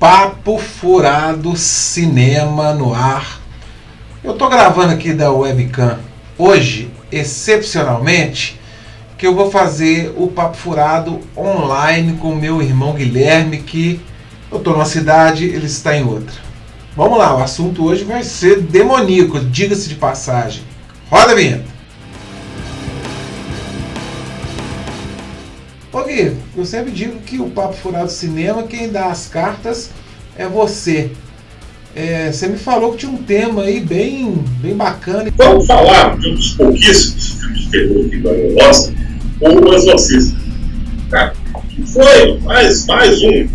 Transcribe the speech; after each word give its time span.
Papo 0.00 0.56
Furado 0.56 1.54
Cinema 1.58 2.72
no 2.72 2.94
ar. 2.94 3.38
Eu 4.24 4.32
tô 4.32 4.48
gravando 4.48 4.94
aqui 4.94 5.12
da 5.12 5.30
webcam 5.30 5.98
hoje, 6.38 6.90
excepcionalmente, 7.12 8.58
que 9.18 9.26
eu 9.26 9.34
vou 9.34 9.50
fazer 9.50 10.14
o 10.16 10.28
Papo 10.28 10.56
Furado 10.56 11.20
online 11.36 12.14
com 12.14 12.34
meu 12.34 12.62
irmão 12.62 12.94
Guilherme, 12.94 13.58
que 13.58 14.00
eu 14.50 14.60
tô 14.60 14.70
numa 14.70 14.86
cidade, 14.86 15.44
ele 15.44 15.66
está 15.66 15.94
em 15.94 16.02
outra. 16.02 16.40
Vamos 16.96 17.18
lá, 17.18 17.36
o 17.36 17.42
assunto 17.42 17.84
hoje 17.84 18.04
vai 18.04 18.22
ser 18.22 18.62
demoníaco, 18.62 19.38
diga-se 19.38 19.86
de 19.86 19.96
passagem. 19.96 20.62
Roda 21.10 21.32
a 21.32 21.34
vinheta. 21.34 21.66
Eu 26.56 26.64
sempre 26.64 26.90
digo 26.90 27.20
que 27.20 27.38
o 27.38 27.50
Papo 27.50 27.74
Furado 27.74 28.10
Cinema, 28.10 28.64
quem 28.64 28.90
dá 28.90 29.06
as 29.06 29.28
cartas 29.28 29.90
é 30.36 30.46
você. 30.46 31.10
É, 31.94 32.32
você 32.32 32.48
me 32.48 32.56
falou 32.56 32.92
que 32.92 32.98
tinha 32.98 33.12
um 33.12 33.22
tema 33.22 33.62
aí 33.62 33.80
bem, 33.80 34.44
bem 34.60 34.76
bacana. 34.76 35.30
Vamos 35.36 35.66
falar 35.66 36.18
de 36.18 36.28
um 36.28 36.34
dos 36.34 36.52
pouquíssimos 36.54 37.28
filmes 37.32 37.60
de 37.60 37.70
terror 37.70 38.08
que 38.08 38.18
ganhou 38.18 38.52
o 38.52 38.62
Oscar, 38.62 38.94
O 39.40 39.74
Exorcista. 39.74 40.36
Cara, 41.10 41.34
foi 41.92 42.38
mais, 42.40 42.86
mais 42.86 43.22
um 43.22 43.46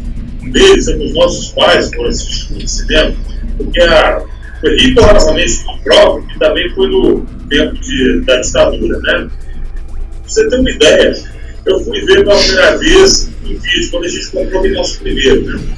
deles, 0.52 0.88
é 0.88 0.98
que 0.98 1.06
os 1.06 1.14
nossos 1.14 1.50
pais 1.50 1.90
foram 1.94 2.10
assistir 2.10 2.54
no 2.54 2.68
cinema, 2.68 3.16
porque 3.58 3.82
a, 3.82 4.22
foi 4.62 4.78
rigorosamente 4.78 5.64
próprio, 5.84 6.28
que 6.28 6.40
também 6.40 6.70
foi 6.74 6.90
no 6.90 7.26
tempo 7.50 7.76
de, 7.76 8.22
da 8.22 8.42
ditadura, 8.42 9.00
né? 9.00 9.28
Pra 9.28 10.00
você 10.26 10.50
ter 10.50 10.60
uma 10.60 10.70
ideia, 10.70 11.35
eu 11.66 11.80
fui 11.84 12.06
ver 12.06 12.24
pela 12.24 12.38
primeira 12.38 12.78
vez 12.78 13.30
em 13.44 13.58
vídeo, 13.58 13.92
quando 13.92 14.06
a 14.06 14.10
gente 14.10 14.28
comprou 14.28 14.64
o 14.64 14.70
nosso 14.70 15.00
primeiro. 15.00 15.58
Né? 15.58 15.76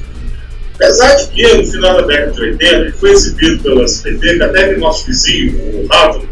Apesar 0.76 1.16
de 1.16 1.28
que, 1.28 1.54
no 1.54 1.66
final 1.66 2.02
da 2.02 2.08
década 2.08 2.32
de 2.34 2.42
80, 2.42 2.76
ele 2.76 2.92
foi 2.92 3.12
exibido 3.12 3.64
pela 3.64 3.84
SBT, 3.84 4.38
que 4.38 4.44
até 4.44 4.74
que 4.74 4.80
nosso 4.80 5.08
vizinho, 5.08 5.58
o 5.58 5.88
Rato, 5.88 6.28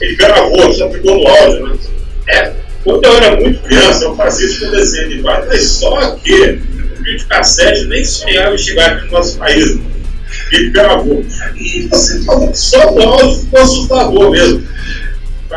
ele 0.00 0.16
gravou, 0.16 0.72
já 0.72 0.90
ficou 0.90 1.18
no 1.18 1.28
áudio. 1.28 1.66
Né? 1.68 1.78
É, 2.28 2.52
quando 2.82 3.04
eu 3.04 3.12
era 3.14 3.36
muito 3.36 3.62
criança, 3.62 4.04
eu 4.04 4.16
fazia 4.16 4.46
isso 4.46 4.64
com 4.64 4.70
desenho 4.72 5.08
de 5.08 5.18
imagem, 5.18 5.48
mas 5.48 5.64
só 5.64 6.10
que 6.16 6.60
o 6.98 7.02
vídeo 7.02 7.26
cassete 7.28 7.84
nem 7.86 8.04
sonhava 8.04 8.54
em 8.54 8.58
chegar 8.58 8.92
aqui 8.92 9.06
no 9.06 9.12
nosso 9.12 9.38
país. 9.38 9.76
Né? 9.76 9.82
Ele 10.52 10.70
gravou. 10.70 11.24
E 11.56 11.82
você 11.88 12.20
falou 12.24 12.50
que 12.50 12.58
só 12.58 12.92
o 12.92 13.00
áudio 13.00 13.40
ficou 13.40 13.60
assustador 13.60 14.30
mesmo. 14.30 14.66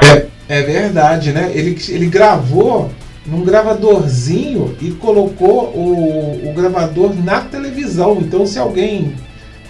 É, 0.03 0.25
é 0.47 0.61
verdade, 0.61 1.31
né? 1.31 1.51
Ele, 1.55 1.77
ele 1.89 2.05
gravou 2.05 2.93
num 3.27 3.43
gravadorzinho 3.43 4.75
e 4.81 4.91
colocou 4.91 5.65
o, 5.75 6.49
o 6.49 6.53
gravador 6.53 7.13
na 7.13 7.41
televisão. 7.41 8.17
Então, 8.21 8.45
se 8.45 8.57
alguém 8.57 9.13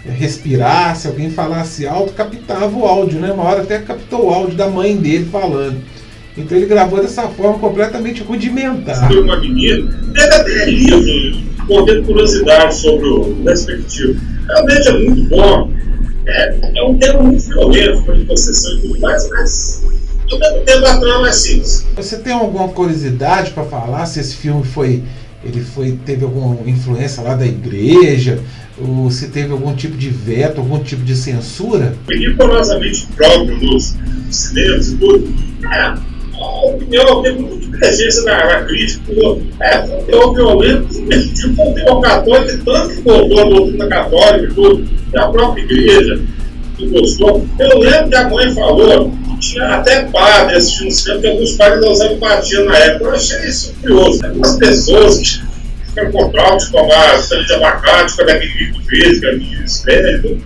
respirasse, 0.05 1.07
alguém 1.07 1.29
falasse 1.29 1.85
alto, 1.85 2.13
captava 2.13 2.77
o 2.77 2.85
áudio, 2.85 3.19
né? 3.19 3.31
Uma 3.31 3.43
hora 3.43 3.63
até 3.63 3.79
captou 3.79 4.27
o 4.27 4.33
áudio 4.33 4.55
da 4.55 4.69
mãe 4.69 4.95
dele 4.95 5.25
falando. 5.31 5.77
Então 6.37 6.55
ele 6.55 6.67
gravou 6.67 7.01
dessa 7.01 7.23
forma 7.29 7.57
completamente 7.57 8.21
rudimentar. 8.21 9.07
Foi 9.07 9.21
uma 9.21 9.39
menina, 9.39 9.91
deve 10.13 10.35
até 10.35 10.65
livro, 10.65 11.41
contendo 11.67 12.03
curiosidade 12.03 12.75
sobre 12.75 13.07
o 13.07 13.43
respectivo. 13.43 14.19
Realmente 14.47 14.87
é 14.87 14.93
muito 14.93 15.23
bom. 15.29 15.71
É, 16.27 16.79
é 16.79 16.83
um 16.83 16.97
tema 16.97 17.23
muito 17.23 17.43
violento, 17.47 18.03
com 18.03 18.25
possessão 18.25 18.77
e 18.77 18.81
tudo 18.81 18.99
mais, 18.99 19.29
mas 19.31 19.83
ao 20.31 20.39
mesmo 20.39 20.65
tempo 20.65 20.85
a 20.85 20.97
trama 20.97 21.29
é 21.29 21.31
simples. 21.31 21.87
Você 21.95 22.17
tem 22.17 22.33
alguma 22.33 22.67
curiosidade 22.69 23.51
para 23.51 23.63
falar 23.63 24.05
se 24.05 24.19
esse 24.19 24.35
filme 24.35 24.63
foi 24.63 25.03
ele 25.43 25.61
foi 25.61 25.97
teve 26.05 26.23
alguma 26.25 26.57
influência 26.69 27.21
lá 27.23 27.35
da 27.35 27.45
igreja 27.45 28.39
ou 28.79 29.09
se 29.09 29.29
teve 29.29 29.51
algum 29.51 29.73
tipo 29.75 29.95
de 29.97 30.09
veto, 30.09 30.59
algum 30.59 30.79
tipo 30.79 31.03
de 31.03 31.15
censura? 31.15 31.95
Rigorosamente 32.09 33.07
próprio 33.15 33.57
nos 33.57 33.95
cinemas 34.29 34.89
e 34.89 34.97
tudo. 34.97 35.33
É, 35.71 35.93
a 36.39 36.65
opinião 36.65 37.23
tem 37.23 37.39
muita 37.39 37.57
divergência 37.57 38.23
na, 38.23 38.45
na 38.45 38.61
crítica. 38.65 39.13
É, 39.59 39.77
conteúdo 39.79 40.33
violento, 40.33 40.87
tipo 41.33 41.55
conteúdo 41.55 42.01
católico, 42.01 42.65
tanto 42.65 42.95
que 42.95 43.01
voltou 43.01 43.39
a 43.39 43.49
doutrina 43.49 43.87
católica 43.87 44.51
e 44.51 44.53
tudo, 44.53 44.89
a 45.15 45.27
própria 45.27 45.61
igreja 45.63 46.21
que 46.77 46.87
gostou. 46.87 47.47
Eu 47.57 47.79
lembro 47.79 48.09
que 48.09 48.15
a 48.15 48.29
mãe 48.29 48.53
falou 48.53 49.11
tinha 49.39 49.65
até 49.75 50.03
padre 50.03 50.55
assistindo 50.55 50.91
cinema, 50.91 51.21
porque 51.21 51.27
alguns 51.27 51.51
padres 51.53 51.81
não 51.81 51.91
usavam 51.91 52.15
empatia 52.15 52.63
na 52.65 52.77
época. 52.77 53.05
Eu 53.05 53.15
achei 53.15 53.39
isso 53.45 53.73
curioso. 53.81 54.25
Algumas 54.25 54.57
pessoas 54.57 55.17
que 55.17 55.41
ficam 55.87 56.11
com 56.11 56.29
trauma 56.29 56.57
de 56.57 56.71
tomar 56.71 57.19
sangue 57.19 57.45
de 57.45 57.53
abacate, 57.53 58.15
com 58.15 58.21
aquele 58.23 58.47
grito 58.47 58.81
verde, 58.87 59.45
minha 59.45 59.63
espera, 59.63 60.21
tem 60.21 60.41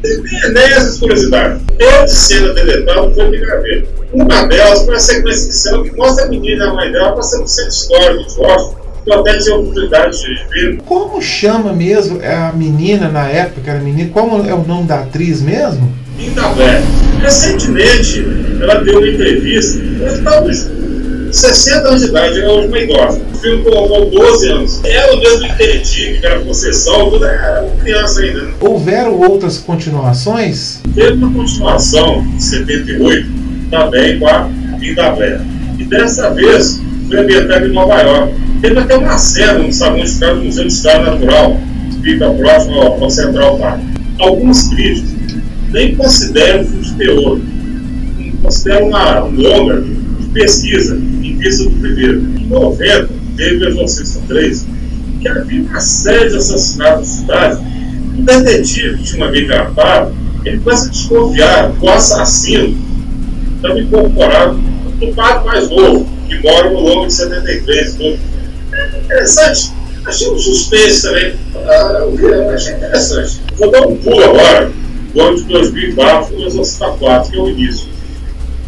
nem 0.54 0.64
essas 0.64 1.00
curiosidades. 1.00 1.62
Toda 1.78 2.08
cena 2.08 2.54
deletada 2.54 3.12
foi 3.12 3.32
de 3.32 3.38
gravei. 3.38 3.88
Uma 4.14 4.46
delas 4.46 4.84
foi 4.86 4.96
a 4.96 5.00
sequência 5.00 5.48
de 5.48 5.56
cena 5.56 5.84
que 5.84 5.96
mostra 5.96 6.26
a 6.26 6.28
menina 6.28 6.66
e 6.66 6.68
a 6.68 6.74
mãe 6.74 6.92
dela 6.92 7.14
passando 7.14 7.48
centro 7.48 7.72
histórico 7.72 8.30
de 8.30 8.40
Washington. 8.40 8.82
Eu 9.04 9.20
até 9.20 9.36
tive 9.40 9.52
a 9.52 9.56
oportunidade 9.56 10.20
de 10.20 10.44
ver. 10.50 10.78
Como 10.86 11.22
chama 11.22 11.74
mesmo 11.74 12.20
a 12.24 12.52
menina 12.52 13.10
na 13.10 13.28
época, 13.28 13.72
era 13.72 13.80
menina? 13.80 14.12
Como 14.12 14.48
é 14.48 14.54
o 14.54 14.64
nome 14.64 14.86
da 14.86 15.00
atriz 15.00 15.42
mesmo? 15.42 15.92
Linda 16.18 16.50
Blair. 16.50 16.82
Recentemente, 17.22 18.26
ela 18.60 18.76
deu 18.84 18.98
uma 18.98 19.08
entrevista, 19.08 19.80
ela 20.00 20.14
estava 20.18 20.42
com 20.42 21.32
60 21.32 21.88
anos 21.88 22.02
de 22.02 22.08
idade, 22.08 22.42
ela 22.42 22.64
é 22.64 22.66
uma 22.68 22.80
idosa. 22.80 23.22
O 23.34 23.38
filme 23.38 23.64
colocou 23.64 24.10
12 24.10 24.48
anos. 24.50 24.82
Ela 24.84 25.18
mesmo 25.18 25.46
entendi 25.46 26.18
que 26.20 26.26
era 26.26 26.40
possessão, 26.42 27.10
tudo 27.10 27.26
era 27.26 27.70
criança 27.82 28.22
ainda. 28.22 28.50
Houveram 28.60 29.20
outras 29.20 29.58
continuações? 29.58 30.82
Teve 30.94 31.14
uma 31.14 31.32
continuação 31.32 32.26
em 32.36 32.40
78, 32.40 33.30
também 33.70 34.20
com 34.20 34.28
a 34.28 34.50
Linda 34.80 35.12
Blair. 35.12 35.42
E 35.78 35.84
dessa 35.86 36.32
vez 36.32 36.82
foi 37.08 37.20
ambientada 37.20 37.66
em 37.66 37.72
Nova 37.72 38.02
York. 38.02 38.34
Teve 38.62 38.80
até 38.80 38.98
uma 38.98 39.18
cena 39.18 39.60
no 39.60 39.72
Salão 39.72 40.00
de 40.00 40.06
Estado 40.06 40.40
do 40.40 40.46
Museu 40.46 40.68
de 40.68 40.74
História 40.74 41.12
Natural, 41.12 41.58
que 41.92 42.12
fica 42.12 42.30
próximo 42.30 42.82
ao, 42.82 43.04
ao 43.04 43.10
Central 43.10 43.58
Park. 43.58 43.80
Alguns 44.20 44.64
críticos 44.70 45.21
nem 45.72 45.96
consideram 45.96 46.66
filme 46.66 46.84
de 46.84 46.94
terror, 46.96 47.40
consideram 48.42 48.88
uma 48.88 49.20
longa 49.20 49.82
de 49.82 50.28
pesquisa 50.34 50.96
em 50.96 51.38
vista 51.38 51.64
do 51.64 51.72
primeiro. 51.72 52.20
Em 52.20 52.48
90, 52.48 53.10
teve 53.38 53.66
o 53.66 53.70
Exorcista 53.70 54.20
3, 54.28 54.66
que 55.22 55.28
havia 55.28 55.62
uma 55.62 55.80
série 55.80 56.30
de 56.30 56.38
assassinatos 56.38 57.10
na 57.10 57.16
cidade. 57.16 57.62
O 58.18 58.22
detetive 58.22 58.98
que 58.98 59.04
tinha 59.04 59.24
uma 59.24 59.32
vez 59.32 59.48
gravado, 59.48 60.16
ele 60.44 60.60
começa 60.60 60.88
a 60.88 60.90
desconfiar 60.90 61.72
que 61.72 61.86
o 61.86 61.90
assassino 61.90 62.78
estava 63.56 63.80
incorporado 63.80 64.60
no 65.00 65.14
padre 65.14 65.46
mais 65.46 65.70
novo, 65.70 66.08
que 66.28 66.38
mora 66.40 66.70
no 66.70 66.80
longo 66.80 67.08
de 67.08 67.14
73. 67.14 67.96
Então, 67.96 68.18
é 68.74 69.00
interessante. 69.00 69.72
Achei 70.04 70.30
um 70.30 70.38
suspense 70.38 71.04
também. 71.04 71.36
Ah, 71.56 72.04
achei 72.54 72.74
interessante. 72.74 73.40
Vou 73.58 73.72
dar 73.72 73.88
um 73.88 73.96
pulo 73.98 74.24
agora 74.24 74.72
do 75.14 75.22
ano 75.22 75.38
de 75.38 75.44
2004, 75.44 76.36
o 76.36 76.46
Exorcista 76.46 76.88
4, 76.88 77.32
que 77.32 77.38
é 77.38 77.42
o 77.42 77.50
início, 77.50 77.88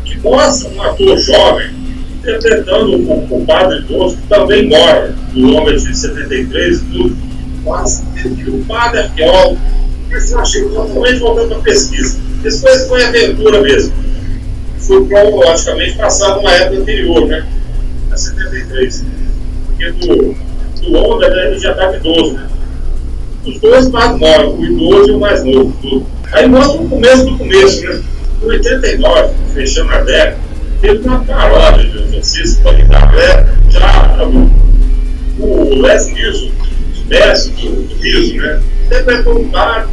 que 0.03 0.17
mostra 0.19 0.69
um 0.69 0.81
ator 0.81 1.17
jovem 1.17 1.69
interpretando 2.19 2.95
o, 2.95 3.37
o 3.41 3.45
padre 3.45 3.79
idoso, 3.79 4.17
que 4.17 4.27
também 4.27 4.69
mora 4.69 5.15
no 5.33 5.47
longa 5.47 5.73
de 5.73 5.95
73 5.95 6.77
e 6.77 6.85
tudo, 6.85 7.17
mas 7.65 8.03
que 8.21 8.49
o 8.49 8.63
padre 8.65 8.99
arqueólogo, 8.99 9.57
esse 10.11 10.33
eu 10.33 10.39
achei 10.39 10.63
totalmente 10.63 11.19
voltando 11.19 11.49
para 11.49 11.57
a 11.57 11.61
pesquisa. 11.61 12.19
Isso 12.45 12.61
foi, 12.61 12.77
foi 12.79 13.03
aventura 13.03 13.61
mesmo. 13.61 13.93
Foi 14.77 15.05
cronologicamente 15.07 15.97
passado 15.97 16.37
numa 16.37 16.51
época 16.51 16.81
anterior, 16.81 17.25
né? 17.25 17.45
A 18.11 18.17
73. 18.17 19.05
Porque 19.65 19.91
do, 19.91 20.35
do 20.81 20.89
longa 20.91 21.29
né, 21.29 21.47
ele 21.47 21.59
já 21.59 21.71
estava 21.71 21.95
idoso, 21.95 22.33
né? 22.33 22.47
Os 23.45 23.59
dois 23.59 23.89
mais 23.89 24.17
moram, 24.17 24.55
o 24.55 24.65
idoso 24.65 25.09
e 25.09 25.15
o 25.15 25.19
mais 25.19 25.43
novo, 25.43 25.73
tudo. 25.81 26.05
Aí 26.33 26.47
mostra 26.47 26.81
o 26.81 26.89
começo 26.89 27.25
do 27.25 27.37
começo, 27.37 27.83
né? 27.83 28.01
Em 28.41 28.45
89, 28.45 29.33
fechando 29.53 29.91
a 29.93 30.01
década, 30.01 30.37
teve 30.81 31.07
uma 31.07 31.23
paródia 31.23 31.89
de 31.89 31.97
exorcista 31.97 32.63
para 32.63 32.79
Itablé, 32.79 33.47
já 33.69 34.25
o, 34.25 34.49
o 35.39 35.81
Les 35.81 36.07
Niso, 36.07 36.51
mestre 37.07 37.53
do, 37.53 37.83
do 37.83 37.95
Riso, 38.01 38.35
né? 38.37 38.59
Interpretou 38.85 39.39
um 39.39 39.47
bar, 39.49 39.87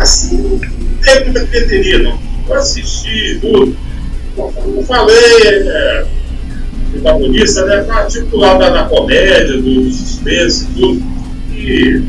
assim, 0.00 0.38
não 0.38 0.58
teve 1.02 1.24
muita 1.24 1.44
bilheteria, 1.44 1.98
não. 1.98 2.18
Eu 2.48 2.54
assisti 2.54 3.38
tudo. 3.40 3.76
Como 4.34 4.82
falei, 4.84 5.16
é, 5.16 6.06
protagonista, 6.92 7.66
né? 7.66 7.82
Partiu 7.82 8.24
pro 8.26 8.40
da, 8.40 8.70
da 8.70 8.84
comédia, 8.84 9.60
do 9.60 9.92
suspense 9.92 10.64
e 10.64 10.80
tudo. 10.80 11.02
E 11.52 12.02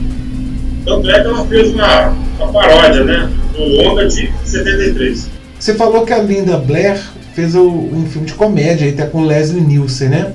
tanto 0.85 1.09
é 1.09 1.21
que 1.21 1.27
ela 1.27 1.45
fez 1.45 1.73
uma, 1.73 2.09
uma 2.39 2.53
paródia, 2.53 3.03
né? 3.03 3.29
Longa 3.65 4.07
de 4.07 4.31
73. 4.45 5.27
Você 5.59 5.73
falou 5.75 6.05
que 6.05 6.13
a 6.13 6.19
Linda 6.19 6.57
Blair 6.57 6.99
fez 7.33 7.55
o, 7.55 7.67
um 7.67 8.05
filme 8.09 8.27
de 8.27 8.33
comédia, 8.33 8.89
até 8.89 9.05
com 9.05 9.25
Leslie 9.25 9.61
Nielsen, 9.61 10.09
né? 10.09 10.33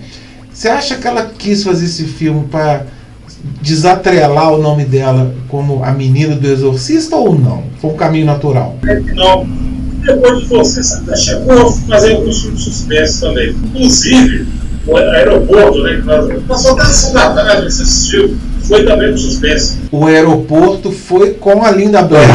Você 0.53 0.69
acha 0.69 0.97
que 0.97 1.06
ela 1.06 1.31
quis 1.37 1.65
fazer 1.65 1.87
esse 1.87 2.05
filme 2.05 2.47
para 2.50 2.87
desatrelar 3.61 4.55
o 4.55 4.62
nome 4.62 4.85
dela 4.85 5.35
como 5.49 5.82
a 5.82 5.93
menina 5.93 6.37
do 6.37 6.47
exorcista 6.47 7.17
ou 7.17 7.37
não? 7.37 7.65
Foi 7.81 7.91
um 7.91 7.97
caminho 7.97 8.26
natural? 8.26 8.79
É 8.87 8.97
que 8.97 9.12
não. 9.12 9.47
Depois 10.03 10.41
de 10.41 10.47
você, 10.47 10.82
você 10.82 10.94
até 10.94 11.17
chegou 11.17 11.69
a 11.69 11.73
fazer 11.73 12.15
alguns 12.15 12.43
filmes 12.43 12.59
de 12.59 12.65
suspense 12.71 13.21
também. 13.21 13.50
Inclusive, 13.50 14.47
o 14.87 14.97
aeroporto, 14.97 15.82
né? 15.82 16.03
Passou 16.47 16.73
até 16.73 16.82
a 16.82 16.87
sessão 16.87 17.12
da 17.15 17.35
tarde, 17.35 17.73
você 17.73 17.82
assistiu, 17.82 18.37
foi 18.62 18.85
também 18.85 19.12
um 19.12 19.17
suspense. 19.17 19.79
O 19.91 20.06
aeroporto 20.06 20.93
foi 20.93 21.32
com 21.32 21.65
a 21.65 21.71
Linda 21.71 22.03
Blair. 22.03 22.29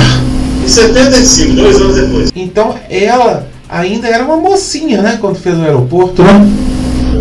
Em 0.70 0.72
75, 0.72 1.56
dois 1.56 1.82
anos 1.82 1.96
depois. 1.96 2.32
Então 2.36 2.76
ela 2.92 3.48
ainda 3.68 4.08
era 4.08 4.24
uma 4.24 4.38
mocinha, 4.38 5.02
né? 5.02 5.18
Quando 5.20 5.40
fez 5.40 5.58
o 5.58 5.64
aeroporto, 5.64 6.22
né? 6.22 6.48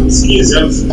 Uns 0.05 0.21
15 0.21 0.55
anos. 0.59 0.85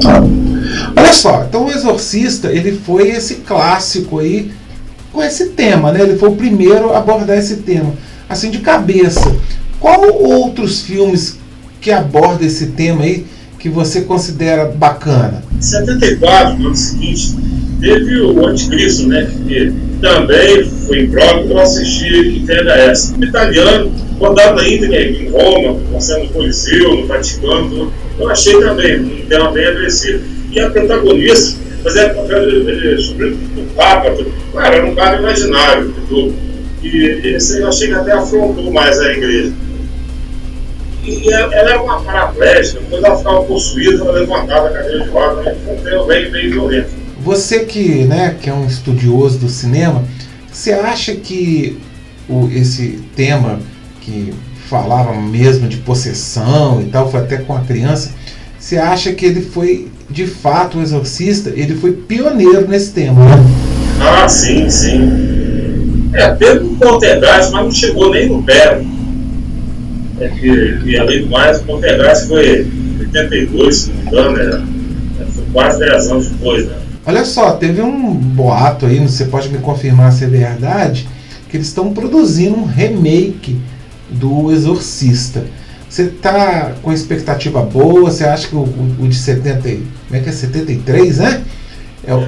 Olha 0.96 1.12
só, 1.12 1.44
então 1.44 1.66
o 1.66 1.70
Exorcista 1.70 2.48
ele 2.48 2.72
foi 2.72 3.10
esse 3.10 3.36
clássico 3.36 4.20
aí 4.20 4.54
com 5.12 5.22
esse 5.22 5.48
tema, 5.48 5.92
né? 5.92 6.02
Ele 6.02 6.18
foi 6.18 6.30
o 6.30 6.36
primeiro 6.38 6.94
a 6.94 7.00
abordar 7.00 7.38
esse 7.38 7.58
tema, 7.58 7.94
assim 8.30 8.50
de 8.50 8.60
cabeça. 8.60 9.36
Qual 9.78 10.10
outros 10.24 10.80
filmes 10.80 11.38
que 11.82 11.92
abordam 11.92 12.48
esse 12.48 12.68
tema 12.68 13.04
aí 13.04 13.26
que 13.60 13.68
você 13.68 14.00
considera 14.00 14.64
bacana? 14.64 15.44
Em 15.58 15.62
74, 15.62 16.58
no 16.58 16.68
ano 16.68 16.76
seguinte, 16.78 17.36
teve 17.86 18.20
o 18.20 18.48
Anticristo, 18.48 19.08
né? 19.08 19.30
Que 19.48 19.72
também 20.02 20.66
foi 20.66 21.08
prova 21.08 21.44
que 21.44 21.52
eu 21.52 21.60
assisti 21.60 22.10
que 22.10 22.44
tenda 22.48 22.74
essa. 22.74 23.16
O 23.16 23.24
italiano, 23.24 23.92
rodado 24.20 24.56
na 24.56 24.68
íntegra 24.68 25.02
em 25.04 25.30
Roma, 25.30 25.80
passando 25.94 26.24
no 26.24 26.30
Coliseu, 26.30 26.96
no 26.96 27.06
Vaticano, 27.06 27.94
eu 28.20 28.30
achei 28.30 28.60
também 28.60 29.00
um 29.00 29.26
tema 29.28 29.52
bem 29.52 29.68
agressivo. 29.68 30.24
E 30.52 30.60
a 30.60 30.70
protagonista 30.72 31.60
fazia 31.84 32.10
papel 32.10 32.50
de, 32.50 32.98
sobrinho 33.04 33.36
do 33.36 33.76
Papa, 33.76 34.12
claro, 34.52 34.76
era 34.76 34.86
um 34.86 34.96
cara 34.96 35.20
imaginário, 35.20 35.94
tudo. 36.10 36.34
E 36.82 37.36
esse 37.36 37.62
eu 37.62 37.68
achei 37.68 37.88
que 37.90 37.94
até 37.94 38.14
afrontou 38.14 38.72
mais 38.72 39.00
a 39.00 39.12
igreja. 39.12 39.54
E 41.04 41.32
ela 41.32 41.54
era 41.54 41.84
uma 41.84 42.02
paraplégica, 42.02 42.82
quando 42.90 43.06
ela 43.06 43.18
ficava 43.18 43.44
possuída, 43.44 44.04
ela 44.04 44.12
levantava 44.14 44.70
a 44.70 44.72
cadeira 44.72 45.04
de 45.04 45.10
roda, 45.10 45.44
né? 45.44 45.56
foi 45.64 45.76
um 45.76 45.82
tema 45.82 46.06
bem, 46.08 46.32
bem 46.32 46.50
violento. 46.50 47.05
Você 47.26 47.62
que, 47.66 48.04
né, 48.04 48.36
que 48.40 48.52
é 48.52 48.54
um 48.54 48.68
estudioso 48.68 49.40
do 49.40 49.50
cinema, 49.50 50.04
você 50.52 50.74
acha 50.74 51.16
que 51.16 51.76
o, 52.30 52.48
esse 52.54 53.00
tema 53.16 53.60
que 54.00 54.32
falava 54.70 55.20
mesmo 55.20 55.68
de 55.68 55.78
possessão 55.78 56.80
e 56.82 56.86
tal, 56.86 57.10
foi 57.10 57.22
até 57.22 57.38
com 57.38 57.56
a 57.56 57.62
criança, 57.62 58.12
você 58.60 58.78
acha 58.78 59.12
que 59.12 59.26
ele 59.26 59.42
foi, 59.42 59.88
de 60.08 60.28
fato, 60.28 60.78
o 60.78 60.82
exorcista, 60.84 61.50
ele 61.50 61.74
foi 61.74 61.94
pioneiro 61.94 62.68
nesse 62.68 62.92
tema, 62.92 63.26
né? 63.26 63.44
Ah, 64.00 64.30
sim, 64.30 64.70
sim. 64.70 66.12
É, 66.14 66.30
teve 66.36 66.64
um 66.64 66.76
poltergeist, 66.76 67.52
mas 67.52 67.64
não 67.64 67.72
chegou 67.72 68.12
nem 68.12 68.30
no 68.30 68.44
pé. 68.44 68.82
É 70.20 70.28
que, 70.28 70.80
e 70.86 70.98
além 70.98 71.24
do 71.24 71.30
mais, 71.32 71.60
o 71.60 71.64
poltergeist 71.64 72.28
foi 72.28 72.68
82, 73.00 73.76
se 73.76 73.90
não 73.90 73.96
me 73.96 74.08
engano, 74.10 74.38
né? 74.38 74.66
Foi 75.34 75.44
quase 75.52 75.80
10 75.80 76.12
anos 76.12 76.28
depois, 76.28 76.68
né? 76.68 76.85
Olha 77.08 77.24
só, 77.24 77.52
teve 77.52 77.82
um 77.82 78.14
boato 78.14 78.88
aí, 78.88 79.00
você 79.00 79.26
pode 79.26 79.50
me 79.50 79.60
confirmar 79.60 80.12
se 80.12 80.24
é 80.24 80.28
verdade, 80.28 81.08
que 81.50 81.56
eles 81.56 81.68
estão 81.68 81.94
produzindo 81.94 82.58
um 82.58 82.66
remake 82.66 83.60
do 84.10 84.52
Exorcista. 84.52 85.44
Você 85.88 86.04
está 86.04 86.74
com 86.82 86.92
expectativa 86.92 87.62
boa? 87.62 88.10
Você 88.10 88.24
acha 88.24 88.48
que 88.48 88.56
o, 88.56 88.62
o, 88.62 89.04
o, 89.04 89.08
de 89.08 89.16
70, 89.16 89.62
como 89.62 89.82
é 90.14 90.20
que 90.20 90.30
é 90.30 90.32
73, 90.32 91.20
né? 91.20 91.44
É 92.08 92.14
o, 92.16 92.28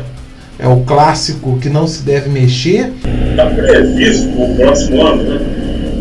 é 0.59 0.67
o 0.67 0.81
clássico 0.81 1.57
que 1.57 1.69
não 1.69 1.87
se 1.87 2.03
deve 2.03 2.29
mexer. 2.29 2.93
Está 3.31 3.47
previsto 3.47 4.27
para 4.29 4.45
o 4.45 4.55
próximo 4.55 5.01
ano, 5.01 5.23
né? 5.23 5.39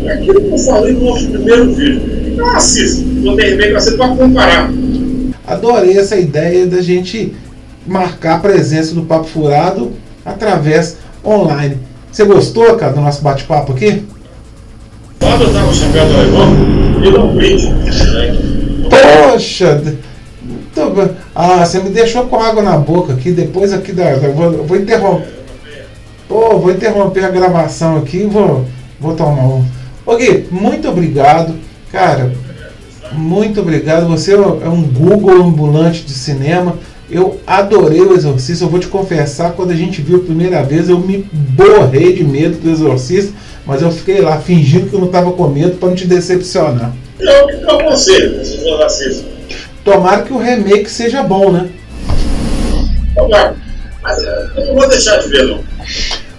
É 0.05 0.11
aquilo 0.13 0.39
que 0.39 0.51
eu 0.51 0.57
falei 0.59 0.93
no 0.93 1.05
nosso 1.05 1.27
primeiro 1.29 1.73
vídeo. 1.73 2.35
Não 2.37 2.55
assista, 2.55 3.03
quando 3.23 3.37
tem 3.37 3.49
remake 3.49 3.71
vai 3.71 3.81
ser 3.81 3.97
para 3.97 4.15
comparar. 4.15 4.71
Adorei 5.47 5.97
essa 5.97 6.15
ideia 6.15 6.67
da 6.67 6.81
gente 6.81 7.33
marcar 7.87 8.35
a 8.35 8.39
presença 8.39 8.93
do 8.93 9.03
Papo 9.03 9.25
Furado 9.25 9.93
através 10.25 10.97
online. 11.23 11.77
Você 12.11 12.25
gostou, 12.25 12.75
cara, 12.75 12.93
do 12.93 13.01
nosso 13.01 13.21
bate-papo 13.21 13.73
aqui? 13.73 14.05
Fábio 15.19 15.47
estava 15.47 15.73
chegando 15.73 16.15
ao 16.15 16.21
irmão 16.21 17.03
e 17.03 17.11
não 17.11 17.35
print. 17.35 17.67
Poxa! 18.89 19.81
Ah, 21.33 21.65
você 21.65 21.79
me 21.79 21.89
deixou 21.89 22.25
com 22.25 22.39
água 22.39 22.61
na 22.61 22.77
boca 22.77 23.13
aqui, 23.13 23.31
depois 23.31 23.73
aqui 23.73 23.91
da. 23.91 24.15
Vou, 24.15 24.63
vou 24.63 24.77
interromper. 24.77 25.37
Pô, 26.27 26.59
vou 26.59 26.71
interromper 26.71 27.23
a 27.23 27.29
gravação 27.29 27.97
aqui 27.97 28.17
e 28.17 28.25
vou, 28.25 28.65
vou 28.99 29.15
tomar 29.15 29.43
um. 29.43 29.65
Ô 30.05 30.15
Gui, 30.15 30.47
muito 30.51 30.87
obrigado. 30.87 31.55
Cara, 31.91 32.31
muito 33.13 33.61
obrigado. 33.61 34.07
Você 34.07 34.33
é 34.33 34.69
um 34.69 34.83
Google 34.83 35.43
ambulante 35.43 36.03
de 36.03 36.13
cinema. 36.13 36.75
Eu 37.09 37.39
adorei 37.47 38.01
o 38.01 38.13
Exorcista. 38.13 38.65
Eu 38.65 38.69
vou 38.69 38.79
te 38.79 38.87
confessar, 38.87 39.53
quando 39.53 39.71
a 39.71 39.75
gente 39.75 40.01
viu 40.01 40.17
a 40.17 40.23
primeira 40.23 40.61
vez, 40.63 40.89
eu 40.89 40.99
me 40.99 41.25
borrei 41.31 42.13
de 42.13 42.23
medo 42.23 42.57
do 42.57 42.69
Exorcista, 42.69 43.33
mas 43.65 43.81
eu 43.81 43.91
fiquei 43.91 44.19
lá 44.19 44.39
fingindo 44.39 44.89
que 44.89 44.93
eu 44.93 44.99
não 44.99 45.07
estava 45.07 45.31
com 45.31 45.47
medo 45.47 45.77
para 45.77 45.89
não 45.89 45.95
te 45.95 46.05
decepcionar. 46.05 46.93
Eu 47.19 47.47
que 47.47 47.57
para 47.57 47.89
você, 47.89 48.29
você 48.29 48.57
for 48.57 48.79
racista. 48.79 49.25
Tomara 49.83 50.23
que 50.23 50.33
o 50.33 50.37
remake 50.37 50.89
seja 50.89 51.23
bom, 51.23 51.51
né? 51.51 51.69
Tomara. 53.15 53.55
Mas 54.03 54.23
eh, 54.23 54.49
eu 54.57 54.65
não 54.67 54.75
vou 54.75 54.89
deixar 54.89 55.17
de 55.17 55.29
ver, 55.29 55.45
não. 55.45 55.63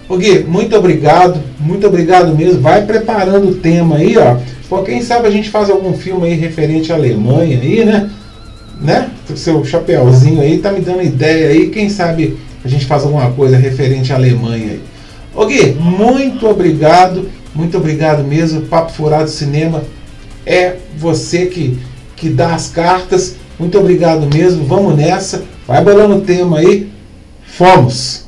Ô 0.07 0.17
Gui, 0.17 0.43
muito 0.43 0.75
obrigado, 0.75 1.39
muito 1.59 1.85
obrigado 1.85 2.35
mesmo. 2.35 2.61
Vai 2.61 2.85
preparando 2.85 3.49
o 3.49 3.55
tema 3.55 3.97
aí, 3.97 4.17
ó. 4.17 4.37
Pô, 4.69 4.83
quem 4.83 5.01
sabe 5.01 5.27
a 5.27 5.31
gente 5.31 5.49
faz 5.49 5.69
algum 5.69 5.93
filme 5.93 6.27
aí 6.27 6.35
referente 6.35 6.91
à 6.91 6.95
Alemanha 6.95 7.59
aí, 7.59 7.83
né? 7.83 8.09
Né? 8.79 9.09
Seu 9.35 9.63
chapéuzinho 9.65 10.41
aí 10.41 10.59
tá 10.59 10.71
me 10.71 10.81
dando 10.81 11.03
ideia 11.03 11.49
aí. 11.49 11.69
Quem 11.69 11.89
sabe 11.89 12.37
a 12.63 12.67
gente 12.67 12.85
faz 12.85 13.03
alguma 13.03 13.31
coisa 13.31 13.57
referente 13.57 14.11
à 14.11 14.15
Alemanha 14.15 14.71
aí. 14.71 14.81
Ô 15.33 15.45
Gui, 15.45 15.73
muito 15.73 16.47
obrigado, 16.47 17.29
muito 17.53 17.77
obrigado 17.77 18.23
mesmo. 18.23 18.61
Papo 18.61 18.91
Furado 18.91 19.29
Cinema 19.29 19.83
é 20.45 20.75
você 20.97 21.45
que, 21.45 21.77
que 22.15 22.29
dá 22.29 22.53
as 22.53 22.69
cartas. 22.69 23.35
Muito 23.57 23.77
obrigado 23.77 24.27
mesmo. 24.33 24.65
Vamos 24.65 24.95
nessa. 24.95 25.43
Vai 25.67 25.83
bolando 25.83 26.15
o 26.15 26.21
tema 26.21 26.59
aí. 26.59 26.89
Fomos! 27.45 28.27